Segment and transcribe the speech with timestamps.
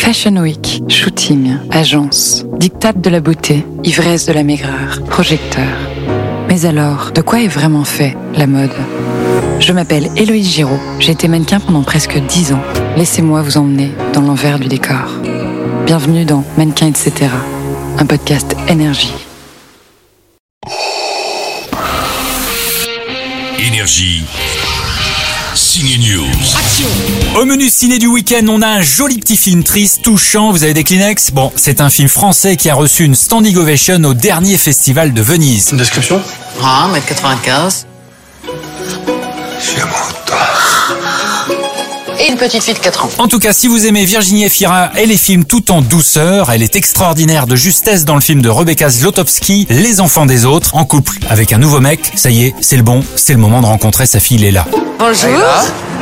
[0.00, 5.68] Fashion Week, shooting, agence, dictate de la beauté, ivresse de la maigreur, projecteur.
[6.48, 8.72] Mais alors, de quoi est vraiment fait la mode?
[9.60, 12.62] Je m'appelle Héloïse Giraud, j'ai été mannequin pendant presque 10 ans.
[12.96, 15.20] Laissez-moi vous emmener dans l'envers du décor.
[15.84, 17.26] Bienvenue dans Mannequin etc.,
[17.98, 19.12] un podcast énergie.
[23.58, 24.24] Énergie.
[25.54, 27.36] Signe News.
[27.40, 30.52] Au menu ciné du week-end, on a un joli petit film triste, touchant.
[30.52, 31.32] Vous avez des Kleenex?
[31.32, 35.22] Bon, c'est un film français qui a reçu une standing ovation au dernier festival de
[35.22, 35.70] Venise.
[35.72, 36.22] Une description?
[36.62, 37.86] Ah, 1m95.
[42.30, 43.10] Une petite fille de 4 ans.
[43.18, 46.62] En tout cas, si vous aimez Virginie Efira et les films tout en douceur, elle
[46.62, 50.84] est extraordinaire de justesse dans le film de Rebecca Zlotowski, Les enfants des autres, en
[50.84, 52.12] couple avec un nouveau mec.
[52.14, 54.66] Ça y est, c'est le bon, c'est le moment de rencontrer sa fille Léla.
[54.98, 55.42] Bonjour.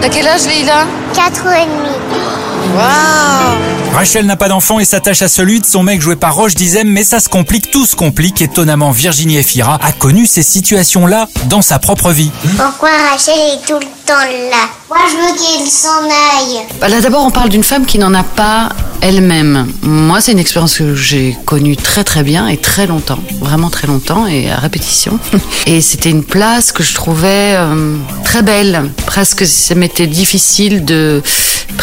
[0.00, 2.23] T'as quel âge, Leïla 4 ans et demi.
[2.72, 6.56] Waouh Rachel n'a pas d'enfant et s'attache à celui de son mec joué par Roche
[6.56, 8.42] Dizem, mais ça se complique, tout se complique.
[8.42, 12.32] Étonnamment, Virginie Efira a connu ces situations-là dans sa propre vie.
[12.56, 14.14] Pourquoi Rachel est tout le temps
[14.50, 14.68] là?
[14.88, 16.66] Moi, je veux qu'il s'en aille.
[16.80, 19.72] Bah Là, d'abord, on parle d'une femme qui n'en a pas elle-même.
[19.82, 23.86] Moi, c'est une expérience que j'ai connue très très bien et très longtemps, vraiment très
[23.86, 25.18] longtemps et à répétition.
[25.66, 28.90] Et c'était une place que je trouvais euh, très belle.
[29.06, 31.22] Presque, ça m'était difficile de,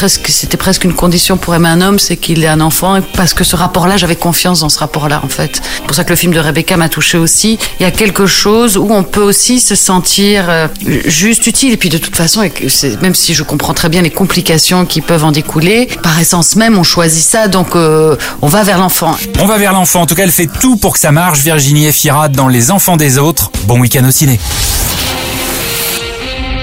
[0.00, 3.00] presque, c'était presque une condition pour aimer un homme, c'est qu'il ait un enfant.
[3.18, 5.60] Parce que ce rapport-là, j'avais confiance dans ce rapport-là, en fait.
[5.76, 7.58] C'est pour ça que le film de Rebecca m'a touché aussi.
[7.78, 10.68] Il y a quelque chose où on peut aussi se sentir euh,
[11.04, 11.74] juste utile.
[11.74, 14.08] Et puis de toute façon, et que c'est- même si je comprends très bien les
[14.08, 18.62] complications qui peuvent en découler, par essence même, on choisit ça, donc euh, on va
[18.62, 19.14] vers l'enfant.
[19.38, 21.84] On va vers l'enfant, en tout cas elle fait tout pour que ça marche, Virginie
[21.86, 23.50] Efira dans Les enfants des autres.
[23.64, 24.40] Bon week-end au ciné.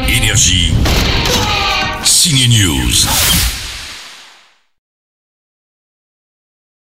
[0.09, 0.73] Énergie.
[2.17, 3.56] Cine News.